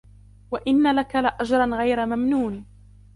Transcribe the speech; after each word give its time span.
وَإِنَّ 0.51 0.95
لَكَ 0.95 1.15
لأَجْرًا 1.15 1.65
غَيْرَ 1.77 2.05
مَمْنُونٍ 2.05 2.65